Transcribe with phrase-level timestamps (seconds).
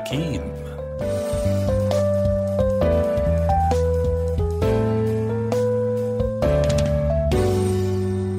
[0.00, 0.42] حكيم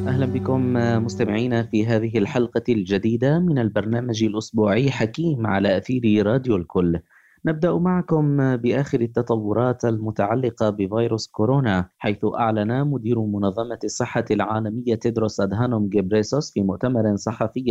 [0.07, 0.73] أهلا بكم
[1.05, 6.99] مستمعينا في هذه الحلقة الجديدة من البرنامج الأسبوعي حكيم على أثير راديو الكل.
[7.45, 15.89] نبدأ معكم بآخر التطورات المتعلقة بفيروس كورونا حيث أعلن مدير منظمة الصحة العالمية تيدروس أدهانوم
[15.89, 17.63] جيبريسوس في مؤتمر صحفي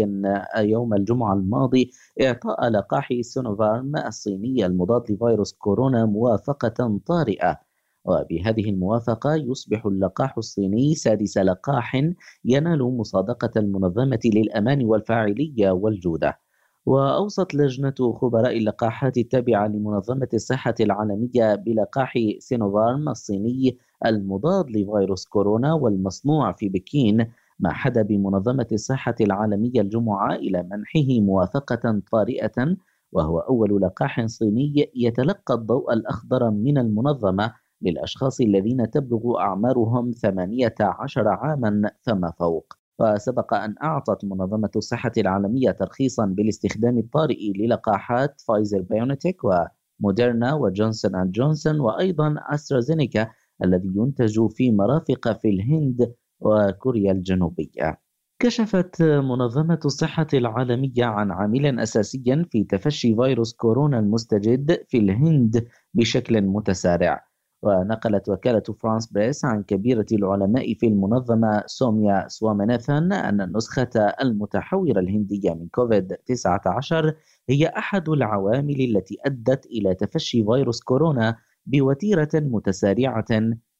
[0.59, 1.91] يوم الجمعة الماضي
[2.23, 7.59] إعطاء لقاح سينوفارم الصيني المضاد لفيروس كورونا موافقة طارئة.
[8.05, 11.97] وبهذه الموافقة يصبح اللقاح الصيني سادس لقاح
[12.45, 16.50] ينال مصادقة المنظمة للأمان والفاعلية والجودة.
[16.87, 26.53] وأوصت لجنة خبراء اللقاحات التابعة لمنظمة الصحة العالمية بلقاح سينوفارم الصيني المضاد لفيروس كورونا والمصنوع
[26.53, 27.27] في بكين
[27.59, 32.77] مما حدا بمنظمة الصحة العالمية الجمعة إلى منحه موافقة طارئة
[33.13, 41.91] وهو أول لقاح صيني يتلقى الضوء الأخضر من المنظمة للأشخاص الذين تبلغ أعمارهم 18 عاما
[42.03, 42.80] فما فوق.
[43.01, 51.33] وسبق أن أعطت منظمة الصحة العالمية ترخيصا بالاستخدام الطارئ للقاحات فايزر بيونتيك وموديرنا وجونسون أند
[51.33, 53.29] جونسون وأيضا أسترازينيكا
[53.65, 58.01] الذي ينتج في مرافق في الهند وكوريا الجنوبية.
[58.43, 66.41] كشفت منظمة الصحة العالمية عن عامل أساسي في تفشي فيروس كورونا المستجد في الهند بشكل
[66.41, 67.30] متسارع.
[67.63, 73.91] ونقلت وكالة فرانس بريس عن كبيرة العلماء في المنظمة سوميا سواميناثان أن النسخة
[74.23, 77.15] المتحورة الهندية من كوفيد 19
[77.49, 83.27] هي أحد العوامل التي أدت إلى تفشي فيروس كورونا بوتيرة متسارعة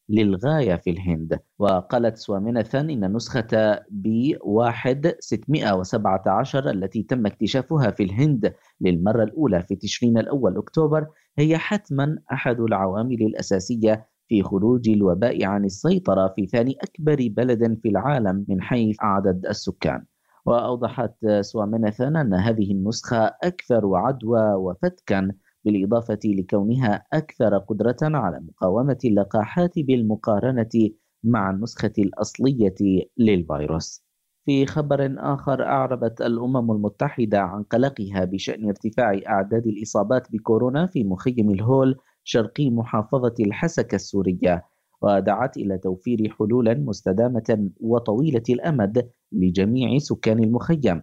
[0.09, 1.39] للغاية في الهند.
[1.59, 9.75] وقالت سوامناثان إن نسخة بي 1 617 التي تم اكتشافها في الهند للمرة الأولى في
[9.75, 16.77] تشرين الأول أكتوبر هي حتما أحد العوامل الأساسية في خروج الوباء عن السيطرة في ثاني
[16.81, 20.05] أكبر بلد في العالم من حيث عدد السكان
[20.45, 25.31] وأوضحت سوامناثان أن هذه النسخة أكثر عدوى وفتكا
[25.65, 30.89] بالإضافة لكونها أكثر قدرة على مقاومة اللقاحات بالمقارنة
[31.23, 32.75] مع النسخة الأصلية
[33.17, 34.03] للفيروس.
[34.45, 41.51] في خبر آخر أعربت الأمم المتحدة عن قلقها بشأن ارتفاع أعداد الإصابات بكورونا في مخيم
[41.51, 44.65] الهول شرقي محافظة الحسكة السورية
[45.01, 51.01] ودعت إلى توفير حلول مستدامة وطويلة الأمد لجميع سكان المخيم.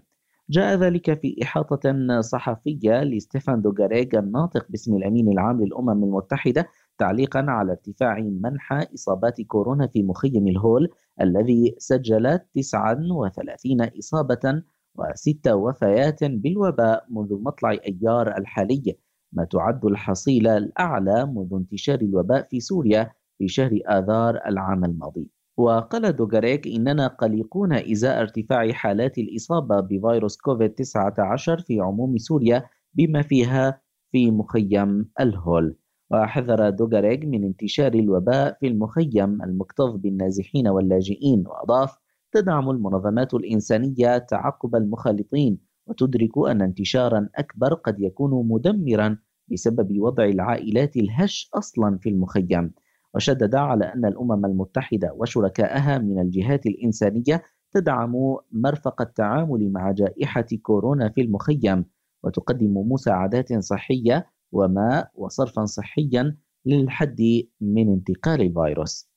[0.50, 6.68] جاء ذلك في إحاطة صحفية لستيفان دوغاريغ الناطق باسم الأمين العام للأمم المتحدة
[6.98, 10.88] تعليقا على ارتفاع منحى إصابات كورونا في مخيم الهول
[11.20, 14.62] الذي سجل 39 إصابة
[14.94, 18.98] وست وفيات بالوباء منذ مطلع أيار الحالي
[19.32, 25.30] ما تعد الحصيلة الأعلى منذ انتشار الوباء في سوريا في شهر آذار العام الماضي.
[25.56, 32.64] وقال دوغاريك إننا قلقون إزاء ارتفاع حالات الإصابة بفيروس كوفيد-19 في عموم سوريا
[32.94, 33.80] بما فيها
[34.12, 35.76] في مخيم الهول
[36.10, 41.98] وحذر دوغاريغ من انتشار الوباء في المخيم المكتظ بالنازحين واللاجئين وأضاف
[42.32, 49.18] تدعم المنظمات الإنسانية تعقب المخالطين وتدرك أن انتشارا أكبر قد يكون مدمرا
[49.52, 52.72] بسبب وضع العائلات الهش أصلا في المخيم
[53.14, 57.42] وشدد على أن الأمم المتحدة وشركائها من الجهات الإنسانية
[57.72, 61.84] تدعم مرفق التعامل مع جائحة كورونا في المخيم
[62.22, 66.36] وتقدم مساعدات صحية وماء وصرفا صحيا
[66.66, 69.08] للحد من انتقال الفيروس.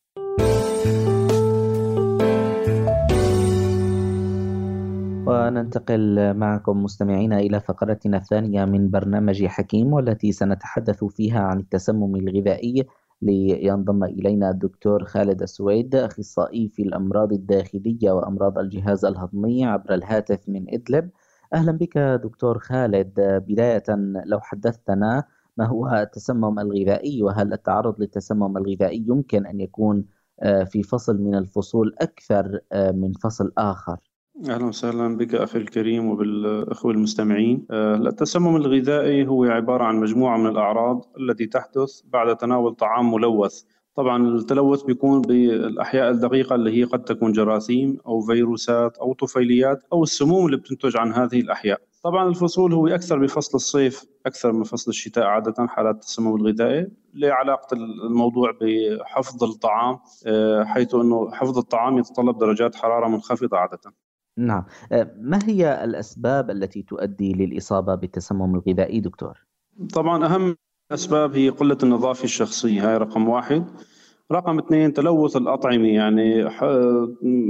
[5.45, 12.86] وننتقل معكم مستمعينا إلى فقرتنا الثانية من برنامج حكيم والتي سنتحدث فيها عن التسمم الغذائي
[13.21, 20.74] لينضم إلينا الدكتور خالد السويد أخصائي في الأمراض الداخلية وأمراض الجهاز الهضمي عبر الهاتف من
[20.74, 21.09] إدلب.
[21.53, 23.13] أهلا بك دكتور خالد.
[23.48, 23.83] بداية
[24.25, 25.24] لو حدثتنا
[25.57, 30.06] ما هو التسمم الغذائي؟ وهل التعرض للتسمم الغذائي يمكن أن يكون
[30.39, 36.10] آه، في فصل من الفصول أكثر آه، من فصل آخر؟ أهلا وسهلا بك أخي الكريم
[36.10, 42.76] وبالأخوة المستمعين آه، التسمم الغذائي هو عبارة عن مجموعة من الأعراض التي تحدث بعد تناول
[42.76, 43.64] طعام ملوث
[43.96, 50.04] طبعا التلوث بيكون بالأحياء الدقيقة اللي هي قد تكون جراثيم أو فيروسات أو طفيليات أو
[50.04, 51.82] السموم اللي بتنتج عن هذه الأحياء.
[52.04, 57.78] طبعا الفصول هو أكثر بفصل الصيف أكثر من فصل الشتاء عادة حالات التسمم الغذائي لعلاقة
[58.06, 64.05] الموضوع بحفظ الطعام آه، حيث إنه حفظ الطعام يتطلب درجات حرارة منخفضة عادة.
[64.38, 64.66] نعم.
[64.92, 69.46] آه، ما هي الأسباب التي تؤدي للإصابة بالتسمم الغذائي دكتور؟
[69.94, 70.56] طبعا أهم
[70.92, 73.66] أسباب هي قلة النظافة الشخصية هاي رقم واحد.
[74.32, 76.44] رقم اثنين تلوث الأطعمة يعني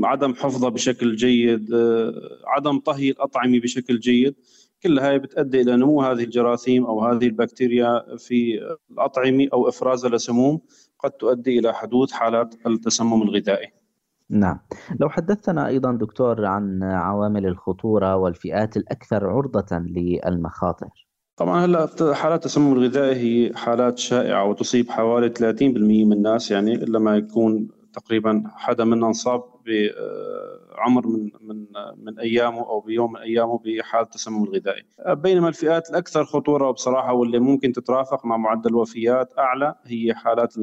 [0.04, 2.12] عدم حفظها بشكل جيد آه،
[2.48, 4.36] عدم طهي الأطعمة بشكل جيد.
[4.84, 8.60] كل هاي بتؤدي إلى نمو هذه الجراثيم أو هذه البكتيريا في
[8.92, 10.62] الأطعمة أو إفرازها لسموم
[11.00, 13.85] قد تؤدي إلى حدوث حالات التسمم الغذائي.
[14.30, 14.60] نعم.
[15.00, 21.08] لو حدثنا أيضا دكتور عن عوامل الخطورة والفئات الأكثر عرضة للمخاطر.
[21.38, 25.62] طبعا هلأ حالات التسمم الغذائي هي حالات شائعة وتصيب حوالي 30%
[26.06, 31.66] من الناس يعني إلا ما يكون تقريبا حدا منا انصاب بعمر من من
[31.98, 34.84] من أيامه أو بيوم من أيامه بحاله التسمم الغذائي.
[35.08, 40.58] بينما الفئات الأكثر خطورة بصراحة واللي ممكن تترافق مع معدل وفيات أعلى هي حالات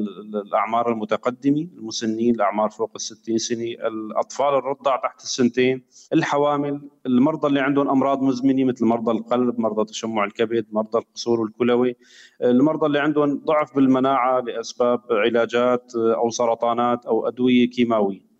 [0.45, 5.83] الأعمار المتقدمة المسنين الأعمار فوق ال 60 سنة الأطفال الرضع تحت السنتين
[6.13, 11.95] الحوامل المرضى اللي عندهم أمراض مزمنة مثل مرضى القلب مرضى تشمع الكبد مرضى القصور الكلوي
[12.41, 18.32] المرضى اللي عندهم ضعف بالمناعة لأسباب علاجات أو سرطانات أو أدوية كيماوية.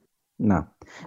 [0.44, 0.64] نعم.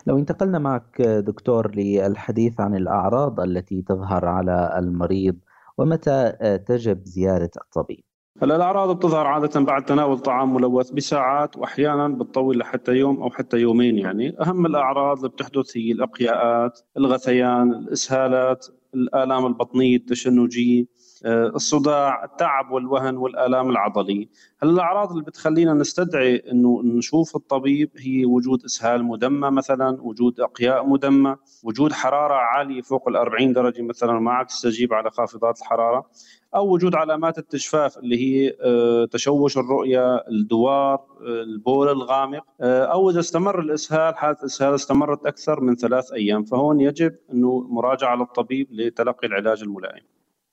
[0.06, 5.36] لو انتقلنا معك دكتور للحديث عن الأعراض التي تظهر على المريض
[5.78, 6.32] ومتى
[6.66, 8.00] تجب زيارة الطبيب؟
[8.42, 13.56] هلا الأعراض بتظهر عادة بعد تناول طعام ملوث بساعات وأحيانا بتطول لحتى يوم أو حتى
[13.56, 14.40] يومين يعني.
[14.40, 20.86] أهم الأعراض اللي بتحدث هي الأقياءات الغثيان الإسهالات الآلام البطنية التشنجية
[21.24, 24.26] آه، الصداع التعب والوهن والآلام العضلية.
[24.62, 30.86] هل الأعراض اللي بتخلينا نستدعي أنه نشوف الطبيب هي وجود إسهال مدمى مثلا وجود أقياء
[30.86, 36.06] مدمى وجود حرارة عالية فوق ال 40 درجة مثلا معك تستجيب على خافضات الحرارة.
[36.54, 43.20] أو وجود علامات التجفاف اللي هي آه، تشوش الرؤية الدوار آه، البول الغامق أو إذا
[43.20, 46.44] استمر الإسهال حالة الإسهال استمرت أكثر من ثلاث أيام.
[46.44, 50.04] فهون يجب أنه مراجعة للطبيب لتلقي العلاج الملائم.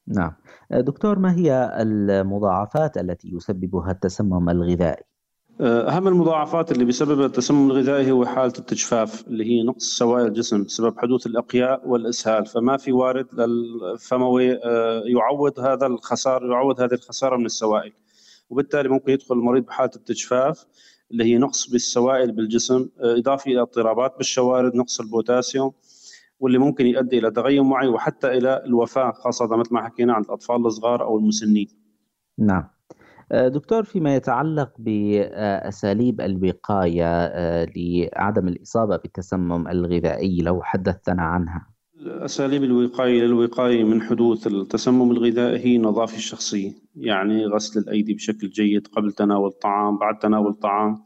[0.07, 0.31] نعم.
[0.71, 5.12] دكتور ما هي المضاعفات التي يسببها التسمم الغذائي؟
[5.61, 10.99] أهم المضاعفات اللي بسبب التسمم الغذائي هو حالة التجفاف اللي هي نقص سوائل الجسم بسبب
[10.99, 17.45] حدوث الأقياء والإسهال فما في وارد للفموي آه، يعوض هذا الخسارة يعوض هذه الخسارة من
[17.45, 17.93] السوائل
[18.49, 20.65] وبالتالي ممكن يدخل المريض بحالة التجفاف
[21.11, 25.71] اللي هي نقص بالسوائل بالجسم آه، إضافة إلى اضطرابات بالشوارد نقص البوتاسيوم
[26.39, 30.65] واللي ممكن يؤدي إلى تغير معي وحتى إلى الوفاة خاصة مثل ما حكينا عن الأطفال
[30.65, 31.67] الصغار أو المسنين.
[32.37, 32.63] نعم.
[33.31, 41.73] آه، دكتور فيما يتعلق بأساليب الوقاية آه، لعدم الإصابة بالتسمم الغذائي لو حدثتنا عنها.
[42.05, 48.87] أساليب الوقاية للوقاية من حدوث التسمم الغذائي هي النظافه الشخصية، يعني غسل الأيدي بشكل جيد
[48.87, 51.03] قبل تناول الطعام، بعد تناول الطعام،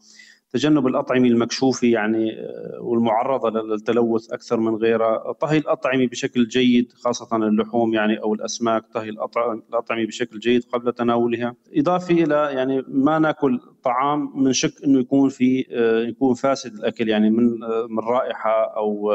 [0.54, 5.32] تجنب الأطعمة المكشوفة يعني آه، والمعرضة للتلوث أكثر من غيرها.
[5.32, 8.86] طهي الأطعمة بشكل جيد خاصة اللحوم يعني أو الأسماك.
[8.94, 11.56] طهي الأطعمة بشكل جيد قبل تناولها.
[11.74, 17.10] إضافة إلى يعني ما نأكل طعام من شك أنه يكون في آه، يكون فاسد الأكل
[17.10, 19.12] يعني من آه، من رائحة أو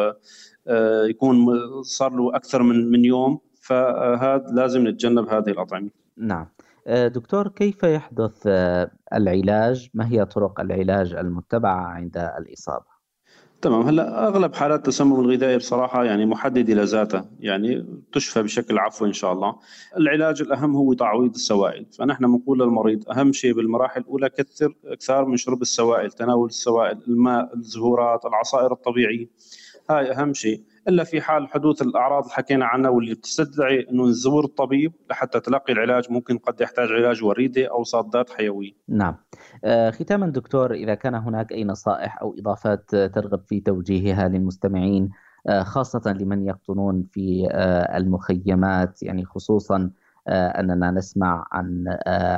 [1.08, 1.46] يكون
[1.82, 3.38] صار له أكثر من من يوم.
[3.62, 5.90] فهذا لازم نتجنب هذه الأطعمة.
[6.16, 6.46] نعم.
[6.86, 12.92] دكتور كيف يحدث آه، العلاج؟ ما هي طرق العلاج المتبعة عند الإصابة؟
[13.62, 19.08] تمام هلا أغلب حالات التسمم الغذائي بصراحة يعني محدد إلى ذاته يعني تشفى بشكل عفوي
[19.08, 19.56] إن شاء الله.
[19.96, 25.36] العلاج الأهم هو تعويض السوائل، فنحن بنقول للمريض أهم شيء بالمراحل الأولى كثر أكثر من
[25.36, 29.26] شرب السوائل، تناول السوائل، الماء، الزهورات، العصائر الطبيعية.
[29.90, 30.62] هاي أهم شيء.
[30.88, 35.72] إلا في حال حدوث الأعراض اللي حكينا عنها واللي بتستدعي إنه نزور الطبيب لحتى تلقي
[35.72, 38.72] العلاج ممكن قد يحتاج علاج وريده أو صادات حيوية.
[38.88, 39.16] نعم.
[39.64, 45.10] آه ختاما دكتور إذا كان هناك أي نصائح أو إضافات ترغب في توجيهها للمستمعين
[45.48, 49.90] آه خاصة لمن يقطنون في آه المخيمات يعني خصوصا
[50.28, 51.84] أننا نسمع عن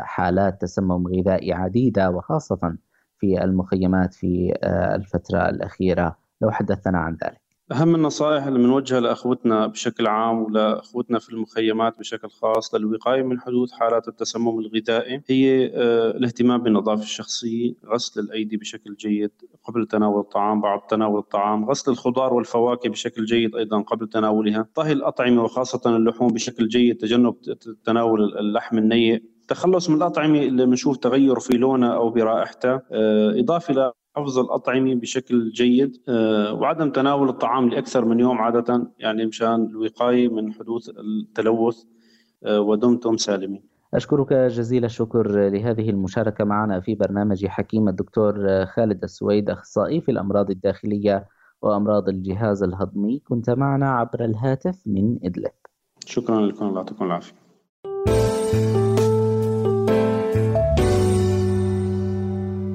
[0.03, 2.77] حالات تسمم غذائي عديدة وخاصة
[3.19, 4.55] في المخيمات في
[4.95, 7.44] الفترة الأخيرة لو حدثنا عن ذلك.
[7.73, 13.73] أهم النصائح اللي بنوجهها لأخوتنا بشكل عام ولأخوتنا في المخيمات بشكل خاص للوقاية من حدوث
[13.73, 19.31] حالات التسمم الغذائي هي آه، الاهتمام بالنظافة الشخصية غسل الأيدي بشكل جيد
[19.65, 24.93] قبل تناول الطعام بعد تناول الطعام غسل الخضار والفواكه بشكل جيد أيضا قبل تناولها طهي
[24.93, 27.35] الأطعمة وخاصة اللحوم بشكل جيد تجنب
[27.85, 33.75] تناول اللحم النيء التخلص من الأطعمة اللي بنشوف تغير في لونها أو برائحتها آه، إضافة
[33.75, 39.65] إلى حفظ الأطعمة بشكل جيد آه، وعدم تناول الطعام لأكثر من يوم عادة يعني مشان
[39.65, 41.83] الوقاية من حدوث التلوث
[42.45, 43.63] آه، ودمتم سالمين.
[43.95, 50.51] أشكرك جزيل الشكر لهذه المشاركة معنا في برنامج حكيم الدكتور خالد السويد أخصائي في الأمراض
[50.51, 51.27] الداخلية
[51.63, 53.19] وأمراض الجهاز الهضمي.
[53.19, 55.53] كنت معنا عبر الهاتف من إدلب.
[56.07, 57.35] شكرا لكم الله يعطيكم العافية.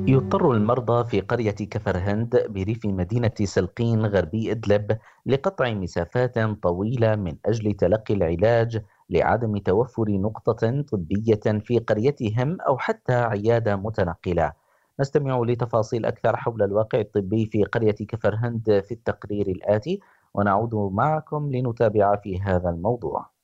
[0.09, 7.73] يضطر المرضى في قرية كفرهند بريف مدينة سلقين غربي إدلب لقطع مسافات طويلة من أجل
[7.73, 14.53] تلقي العلاج لعدم توفر نقطة طبية في قريتهم أو حتى عيادة متنقلة.
[14.99, 19.99] نستمع لتفاصيل أكثر حول الواقع الطبي في قرية كفرهند في التقرير الآتي
[20.33, 23.38] ونعود معكم لنتابع في هذا الموضوع.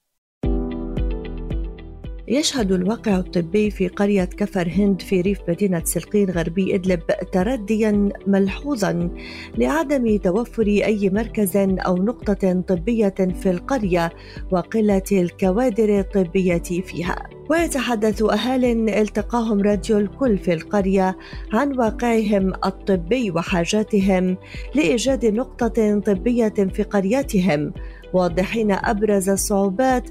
[2.28, 7.02] يشهد الواقع الطبي في قرية كفر هند في ريف مدينة سلقين غربي إدلب
[7.32, 9.10] ترديا ملحوظا
[9.58, 14.12] لعدم توفر أي مركز أو نقطة طبية في القرية
[14.52, 17.30] وقلة الكوادر الطبية فيها.
[17.50, 21.18] ويتحدث أهال التقاهم راديو الكل في القرية
[21.54, 24.38] عن واقعهم الطبي وحاجاتهم
[24.76, 27.74] لإيجاد نقطة طبية في قريتهم
[28.16, 30.10] واضحين أبرز الصعوبات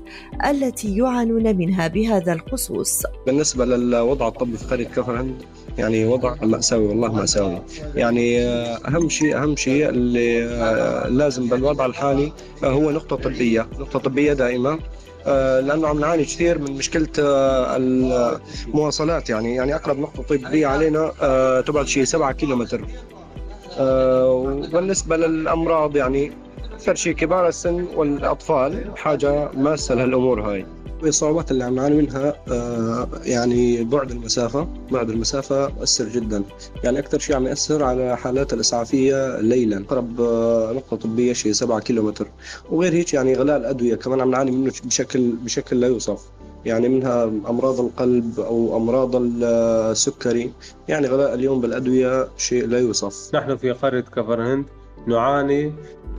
[0.51, 3.03] التي يعانون منها بهذا الخصوص.
[3.27, 5.43] بالنسبة للوضع الطبي في قريه كفر هند
[5.79, 7.63] يعني وضع مأساوي والله مأساوي.
[7.95, 12.33] يعني آه، أهم شيء أهم شيء اللي آه، لازم بالوضع الحالي
[12.65, 13.67] آه، هو نقطة طبية.
[13.79, 14.79] نقطة طبية دائمة
[15.67, 19.31] لأنه عم نعاني كثير من مشكلة المواصلات.
[19.31, 21.13] يعني يعني أقرب نقطة طبية علينا
[21.67, 22.85] تبعد شيء 7 كيلومتر.
[23.81, 26.33] وبالنسبة للأمراض يعني
[26.85, 30.67] أكثر شيء كبار السن والأطفال حاجة ماسة لهالأمور هاي.
[31.03, 36.43] الصعوبات اللي عم نعاني منها آه، يعني بعد المسافة بعد المسافة مؤثر جدا.
[36.85, 39.85] يعني أكثر شيء عم يأثر على حالات الإسعافية ليلا.
[39.89, 42.27] أقرب آه، نقطة طبية شيء 7 كيلومتر.
[42.71, 46.21] وغير هيك يعني غلاء الأدوية كمان عم نعاني منه بشكل بشكل لا يوصف.
[46.65, 50.53] يعني منها أمراض القلب أو أمراض السكري.
[50.89, 53.35] يعني غلاء اليوم بالأدوية شيء لا يوصف.
[53.35, 54.65] نحن في قرية كفر هند
[55.07, 55.73] نعاني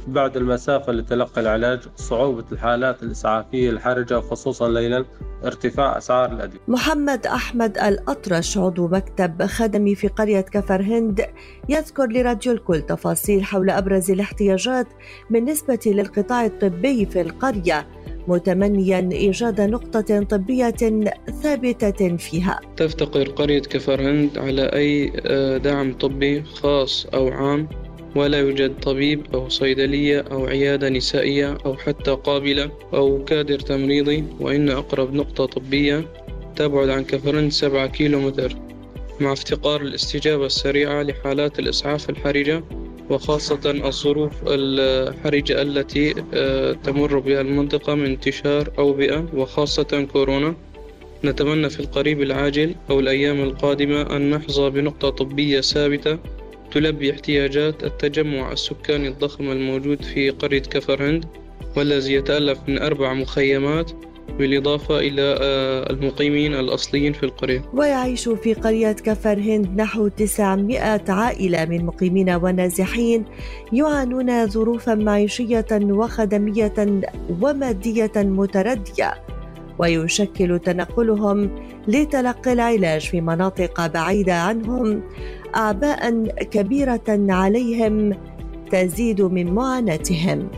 [0.07, 5.05] بعد المسافة لتلقي العلاج صعوبة الحالات الإسعافية الحرجة خصوصا ليلا
[5.45, 6.59] ارتفاع أسعار الأدوية.
[6.67, 11.25] محمد أحمد الأطرش عضو مكتب خدمي في قرية كفر هند
[11.69, 14.87] يذكر لراديو الكل تفاصيل حول أبرز الاحتياجات
[15.29, 17.87] بالنسبة للقطاع الطبي في القرية
[18.27, 20.75] متمنيا إيجاد نقطة طبية
[21.43, 22.59] ثابتة فيها.
[22.77, 27.67] تفتقر قرية كفر هند على أي آه، دعم طبي خاص أو عام؟
[28.15, 34.69] ولا يوجد طبيب أو صيدلية أو عيادة نسائية أو حتى قابلة أو كادر تمريضي وإن
[34.69, 36.05] أقرب نقطة طبية
[36.55, 38.55] تبعد عن كفرنت سبعة كيلو متر
[39.19, 42.63] مع افتقار الاستجابة السريعة لحالات الإسعاف الحرجة
[43.09, 50.55] وخاصة الظروف الحرجة التي آه، تمر بها المنطقة من انتشار أوبئة وخاصة كورونا
[51.25, 56.17] نتمنى في القريب العاجل أو الأيام القادمة أن نحظى بنقطة طبية ثابتة
[56.75, 61.25] تلبي احتياجات التجمع السكاني الضخم الموجود في قرية كفر هند
[61.77, 63.91] والذي يتألف من أربع مخيمات
[64.39, 67.61] بالإضافة إلى آه، المقيمين الأصليين في القرية.
[67.73, 73.25] ويعيش في قرية كفر هند نحو 900 عائلة من مقيمين ونازحين
[73.73, 77.01] يعانون ظروفا معيشية وخدمية
[77.41, 79.13] ومادية متردية
[79.79, 81.49] ويشكل تنقلهم
[81.87, 85.03] لتلقي العلاج في مناطق بعيدة عنهم.
[85.55, 88.13] اعباء كبيرة عليهم
[88.71, 90.49] تزيد من معاناتهم.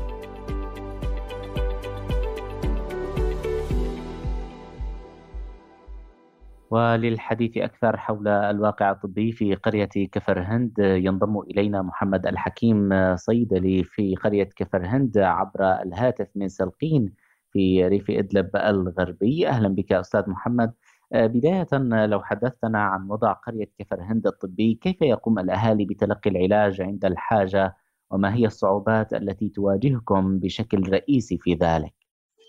[6.71, 14.15] وللحديث أكثر حول الواقع الطبي في قرية كفر هند ينضم إلينا محمد الحكيم صيدلي في
[14.15, 17.13] قرية كفر هند عبر الهاتف من سلقين
[17.51, 19.47] في ريف إدلب الغربي.
[19.47, 20.73] أهلا بك أستاذ محمد.
[21.11, 21.67] بداية
[22.05, 27.75] لو حدثتنا عن وضع قرية كفر هند الطبي كيف يقوم الأهالي بتلقي العلاج عند الحاجة؟
[28.11, 31.93] وما هي الصعوبات التي تواجهكم بشكل رئيسي في ذلك؟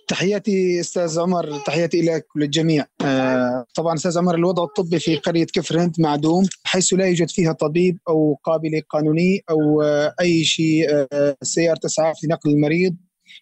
[0.09, 5.81] تحياتي أستاذ عمر تحياتي لك وللجميع آه طبعا أستاذ عمر الوضع الطبي في قرية كفر
[5.85, 11.37] هند معدوم حيث لا يوجد فيها طبيب أو قابله قانوني أو آه أي شيء آه
[11.43, 12.97] سيارة إسعاف لنقل المريض.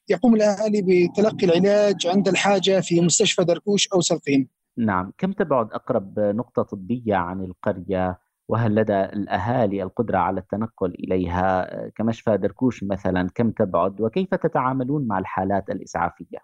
[0.08, 4.55] يقوم الأهالي بتلقي العلاج عند الحاجة في مستشفى دركوش أو سلقين.
[4.78, 5.12] نعم.
[5.18, 8.18] كم تبعد أقرب نقطة طبية عن القرية؟
[8.48, 15.18] وهل لدى الأهالي القدرة على التنقل إليها؟ كمشفى دركوش مثلا كم تبعد؟ وكيف تتعاملون مع
[15.18, 16.38] الحالات الإسعافية؟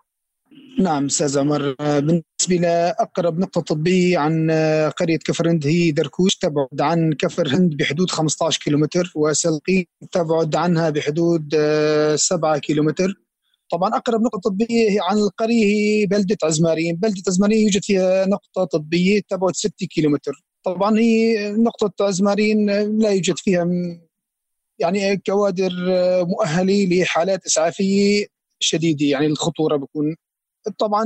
[0.81, 1.75] نعم أستاذ عمر.
[1.79, 4.51] بالنسبة لأقرب نقطة طبية عن
[4.99, 6.37] قرية كفر هند هي دركوش.
[6.37, 11.55] تبعد عن كفر هند بحدود 15 كيلومتر وسلقين تبعد عنها بحدود
[12.15, 13.22] 7 كيلومتر.
[13.73, 19.21] طبعا أقرب نقطة طبية عن القرية هي بلدة عزمارين بلدة عزمارين يوجد فيها نقطة طبية
[19.29, 20.33] تبعد 6 كيلومتر.
[20.65, 23.69] طبعا هي نقطة عزمارين لا يوجد فيها
[24.79, 25.73] يعني كوادر
[26.25, 28.27] مؤهلة لحالات إسعافية
[28.61, 29.07] شديدة.
[29.07, 30.17] يعني الخطورة بكون
[30.79, 31.05] طبعا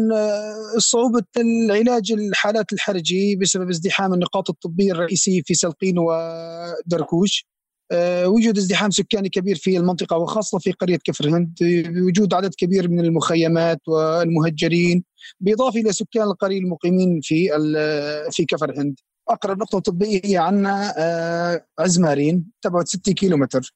[0.79, 7.47] صعوبة العلاج الحالات الحرجة بسبب ازدحام النقاط الطبية الرئيسية في سلقين ودركوش.
[8.25, 13.01] وجود ازدحام سكاني كبير في المنطقة وخاصة في قرية كفر هند بوجود عدد كبير من
[13.01, 15.05] المخيمات والمهجرين
[15.41, 17.49] بالإضافة إلى سكان القرية المقيمين في
[18.31, 20.95] في كفر هند أقرب نقطة طبية هي عنا
[21.79, 23.75] عزمارين تبعد 6 كيلو متر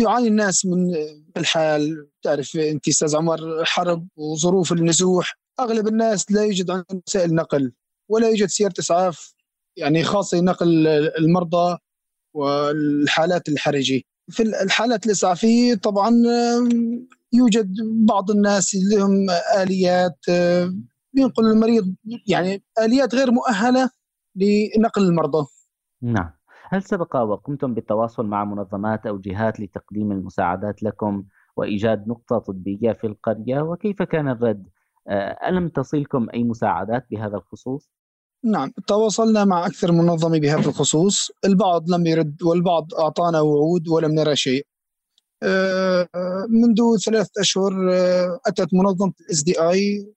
[0.00, 0.94] يعاني الناس من
[1.36, 5.38] الحال تعرف انت أستاذ عمر حرب وظروف النزوح.
[5.60, 7.72] أغلب الناس لا يوجد عندهم وسائل نقل
[8.08, 9.34] ولا يوجد سيارة إسعاف
[9.76, 10.86] يعني خاصة لنقل
[11.18, 11.78] المرضى.
[12.34, 16.10] والحالات الحرجه في الحالات الإسعافية طبعا
[17.32, 17.74] يوجد
[18.08, 19.26] بعض الناس لهم
[19.62, 20.18] آليات
[21.12, 21.94] بينقل المريض
[22.26, 23.90] يعني آليات غير مؤهلة
[24.36, 25.46] لنقل المرضى
[26.02, 26.30] نعم
[26.68, 31.24] هل سبق وقمتم بالتواصل مع منظمات أو جهات لتقديم المساعدات لكم
[31.56, 34.68] وإيجاد نقطة طبية في القرية وكيف كان الرد؟
[35.48, 37.90] ألم تصلكم أي مساعدات بهذا الخصوص؟
[38.44, 41.30] نعم تواصلنا مع أكثر منظمة بهذا الخصوص.
[41.44, 44.66] البعض لم يرد والبعض أعطانا وعود ولم نرى شيء.
[46.48, 47.72] منذ ثلاثة أشهر
[48.46, 50.12] أتت منظمة الاس دي آي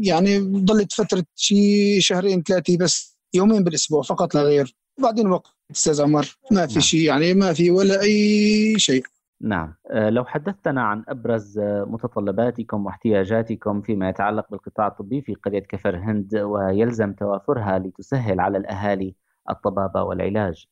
[0.00, 4.76] يعني ظلت فترة شيء شهرين ثلاثة بس يومين بالأسبوع فقط لا غير.
[4.98, 9.04] بعدين وقف أستاذ عمر ما في شيء يعني ما في ولا أي شيء.
[9.44, 16.36] نعم لو حدثتنا عن أبرز متطلباتكم واحتياجاتكم فيما يتعلق بالقطاع الطبي في قرية كفر هند
[16.36, 19.14] ويلزم توافرها لتسهل على الأهالي
[19.50, 20.66] الطبابة والعلاج.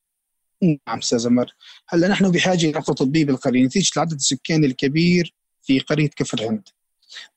[0.63, 1.55] نعم أستاذ عمر،
[1.89, 6.69] هلا نحن بحاجة إلى طبيه بالقرية نتيجة العدد السكاني الكبير في قرية كفر هند.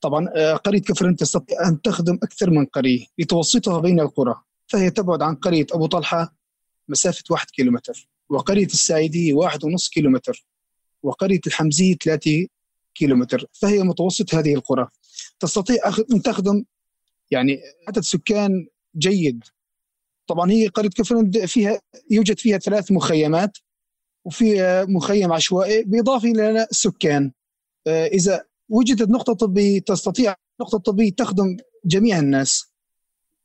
[0.01, 4.35] طبعا قرية كفر هند تستطيع أن تخدم أكثر من قرية لتوسطها بين القرى،
[4.67, 6.35] فهي تبعد عن قرية أبو طلحة
[6.89, 10.45] مسافة واحد كيلومتر وقرية الساعدية واحد ونص كيلومتر
[11.05, 12.47] وقرية الحمزية ثلاثة
[12.95, 13.45] كيلومتر.
[13.53, 14.87] فهي متوسط هذه القرى.
[15.39, 15.75] تستطيع
[16.13, 16.63] أن تخدم
[17.31, 19.43] يعني عدد سكان جيد.
[20.27, 23.57] طبعا هي قرية كفر فيها يوجد فيها ثلاث مخيمات
[24.25, 27.31] وفيها مخيم عشوائي بالإضافة إلى السكان
[27.87, 32.74] إذا وجدت نقطة طبية تستطيع نقطة طبية تخدم جميع الناس.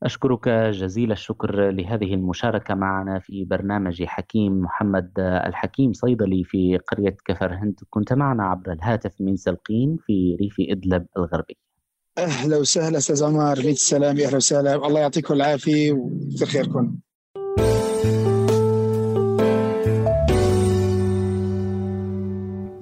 [0.03, 7.55] أشكرك جزيل الشكر لهذه المشاركة معنا في برنامج حكيم محمد الحكيم صيدلي في قرية كفر
[7.55, 7.81] هند.
[7.91, 11.57] كنت معنا عبر الهاتف من سلقين في ريف إدلب الغربي.
[12.19, 14.75] أهلا وسهلا أستاذ عمر بيت السلام أهلا وسهلا.
[14.75, 16.97] الله يعطيكم العافية وكثر خيركم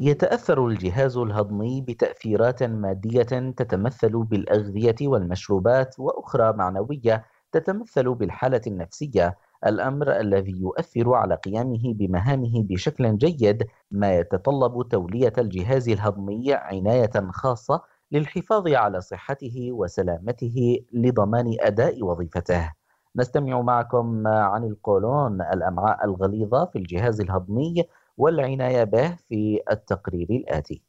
[0.09, 3.23] يتأثر الجهاز الهضمي بتأثيرات مادية
[3.57, 13.19] تتمثل بالأغذية والمشروبات وأخرى معنوية تتمثل بالحالة النفسية الأمر الذي يؤثر على قيامه بمهامه بشكل
[13.19, 22.73] جيد ما يتطلب تولية الجهاز الهضمي عناية خاصة للحفاظ على صحته وسلامته لضمان أداء وظيفته.
[23.17, 27.85] نستمع معكم عن القولون الأمعاء الغليظة في الجهاز الهضمي
[28.19, 30.83] والعناية به في التقرير الآتي.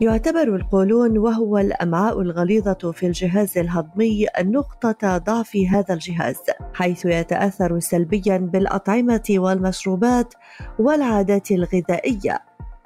[0.00, 6.36] يعتبر القولون وهو الأمعاء الغليظة في الجهاز الهضمي نقطه ضعف هذا الجهاز
[6.74, 10.34] حيث يتأثر سلبيا بالأطعمة والمشروبات
[10.78, 12.38] والعادات الغذائية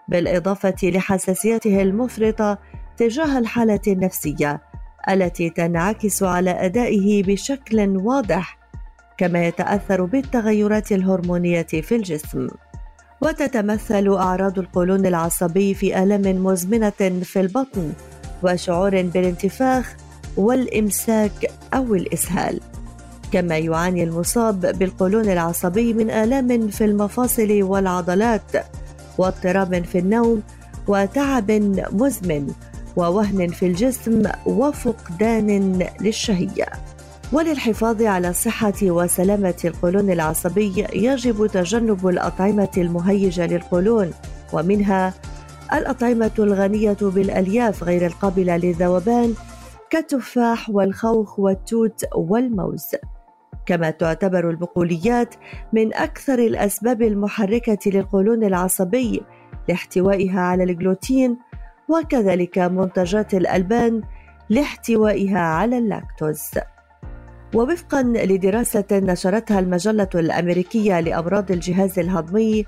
[0.09, 2.59] بالإضافة لحساسيته المفرطة
[2.97, 4.61] تجاه الحالة النفسية
[5.11, 8.60] التي تنعكس على أدائه بشكل واضح
[9.21, 12.49] كما يتأثر بالتغيرات الهرمونية في الجسم.
[13.21, 17.93] وتتمثل أعراض القولون العصبي في آلام مزمنة في البطن
[18.43, 19.97] وشعور بالانتفاخ
[20.37, 22.61] والإمساك أو الإسهال.
[23.33, 28.53] كما يعاني المصاب بالقولون العصبي من آلام في المفاصل والعضلات
[29.19, 30.43] واضطراب في النوم
[30.89, 31.51] وتعب
[31.93, 32.53] مزمن
[32.97, 36.67] ووهن في الجسم وفقدان للشهية.
[37.33, 44.11] وللحفاظ على صحة وسلامة القولون العصبي يجب تجنب الأطعمة المهيجة للقولون
[44.53, 45.15] ومنها
[45.73, 49.35] الأطعمة الغنية بالألياف غير القابلة للذوبان
[49.91, 52.87] كالتفاح والخوخ والتوت والموز.
[53.67, 55.35] كما تعتبر البقوليات
[55.73, 59.23] من أكثر الأسباب المحركة للقولون العصبي
[59.69, 61.39] لاحتوائها على الجلوتين
[61.89, 64.03] وكذلك منتجات الألبان
[64.49, 66.51] لاحتوائها على اللاكتوز.
[67.55, 72.67] ووفقا لدراسة نشرتها المجلة الأمريكية لأمراض الجهاز الهضمي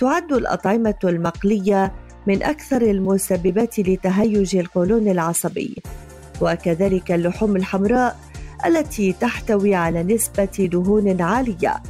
[0.00, 1.92] تعد الأطعمة المقلية
[2.26, 5.82] من أكثر المسببات لتهيج القولون العصبي
[6.40, 8.16] وكذلك اللحوم الحمراء
[8.66, 11.82] التي تحتوي على نسبة دهون عالية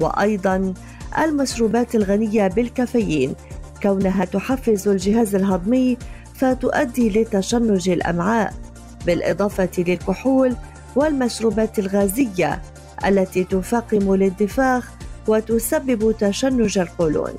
[0.00, 0.74] وأيضا
[1.18, 3.34] المشروبات الغنية بالكافيين
[3.82, 5.98] كونها تحفز الجهاز الهضمي
[6.34, 8.54] فتؤدي لتشنج الأمعاء
[9.06, 10.56] بالإضافة للكحول
[10.98, 12.62] والمشروبات الغازية
[13.06, 14.90] التي تفاقم الانتفاخ
[15.28, 17.32] وتسبب تشنج القولون.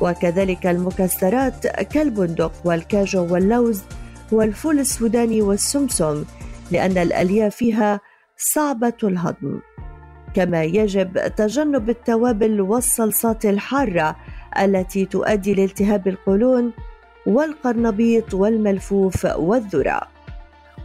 [0.00, 3.82] وكذلك المكسرات كالبندق والكاجو واللوز
[4.32, 6.24] والفول السوداني والسمسم
[6.70, 8.00] لأن الألياف فيها
[8.36, 9.60] صعبة الهضم.
[10.34, 14.16] كما يجب تجنب التوابل والصلصات الحارة
[14.62, 16.72] التي تؤدي لالتهاب القولون
[17.26, 20.17] والقرنبيط والملفوف والذرة.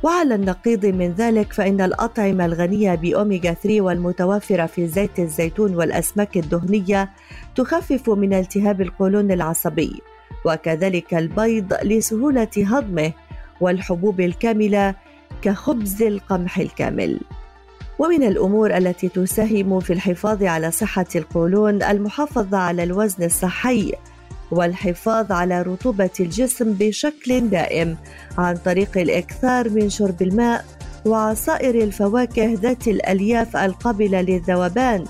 [0.04, 7.10] وعلى النقيض من ذلك فإن الأطعمة الغنية بأوميغا 3 والمتوفرة في زيت الزيتون والأسماك الدهنية
[7.56, 10.02] تخفف من التهاب القولون العصبي
[10.46, 13.12] وكذلك البيض لسهولة هضمه
[13.62, 14.96] والحبوب الكاملة
[15.42, 17.20] كخبز القمح الكامل.
[18.00, 23.94] ومن الأمور التي تساهم في الحفاظ على صحة القولون المحافظة على الوزن الصحي
[24.54, 27.98] والحفاظ على رطوبة الجسم بشكل دائم
[28.38, 30.66] عن طريق الإكثار من شرب الماء
[31.06, 35.06] وعصائر الفواكه ذات الألياف القابلة للذوبان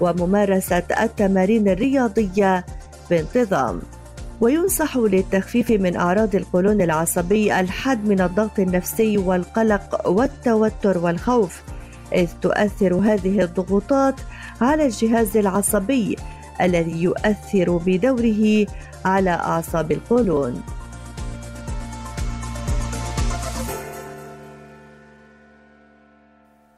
[0.00, 2.64] وممارسة التمارين الرياضية
[3.10, 3.80] بانتظام.
[4.40, 11.62] وينصح للتخفيف من أعراض القولون العصبي الحد من الضغط النفسي والقلق والتوتر والخوف
[12.14, 14.14] إذ تؤثر هذه الضغوطات
[14.60, 16.16] على الجهاز العصبي
[16.64, 18.66] الذي يؤثر بدوره
[19.04, 20.62] على أعصاب القولون.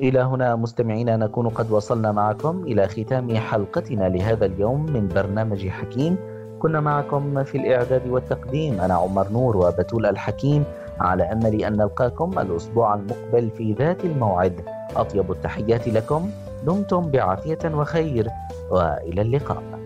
[0.01, 6.17] إلى هنا مستمعينا نكون قد وصلنا معكم إلى ختام حلقتنا لهذا اليوم من برنامج حكيم.
[6.59, 8.81] كنا معكم في الإعداد والتقديم.
[8.81, 10.65] أنا عمر نور وبتول الحكيم
[11.01, 14.61] على أمل أن نلقاكم الأسبوع المقبل في ذات الموعد.
[14.97, 16.31] أطيب التحيات لكم.
[16.67, 18.29] دمتم بعافية وخير.
[18.71, 19.82] وإلى اللقاء.